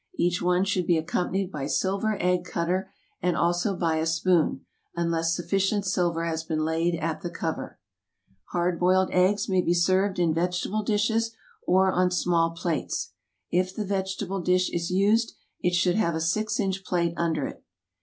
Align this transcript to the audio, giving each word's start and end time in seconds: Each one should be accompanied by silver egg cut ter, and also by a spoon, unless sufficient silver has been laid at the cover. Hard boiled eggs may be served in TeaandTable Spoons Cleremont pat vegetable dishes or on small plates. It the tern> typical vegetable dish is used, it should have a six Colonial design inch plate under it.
Each 0.17 0.41
one 0.41 0.63
should 0.63 0.87
be 0.87 0.97
accompanied 0.97 1.51
by 1.51 1.67
silver 1.67 2.17
egg 2.19 2.43
cut 2.43 2.65
ter, 2.69 2.89
and 3.21 3.37
also 3.37 3.75
by 3.75 3.97
a 3.97 4.07
spoon, 4.07 4.65
unless 4.95 5.35
sufficient 5.35 5.85
silver 5.85 6.25
has 6.25 6.43
been 6.43 6.65
laid 6.65 6.95
at 6.95 7.21
the 7.21 7.29
cover. 7.29 7.77
Hard 8.45 8.79
boiled 8.79 9.11
eggs 9.11 9.47
may 9.47 9.61
be 9.61 9.75
served 9.75 10.17
in 10.17 10.33
TeaandTable 10.33 10.33
Spoons 10.33 10.33
Cleremont 10.33 10.39
pat 10.39 10.49
vegetable 10.49 10.83
dishes 10.83 11.35
or 11.67 11.91
on 11.91 12.09
small 12.09 12.49
plates. 12.49 13.11
It 13.51 13.63
the 13.63 13.63
tern> 13.73 13.77
typical 13.77 13.85
vegetable 13.95 14.41
dish 14.41 14.73
is 14.73 14.89
used, 14.89 15.33
it 15.59 15.75
should 15.75 15.95
have 15.97 16.15
a 16.15 16.19
six 16.19 16.55
Colonial 16.55 16.71
design 16.71 16.81
inch 16.81 16.83
plate 16.83 17.13
under 17.23 17.45
it. 17.45 17.63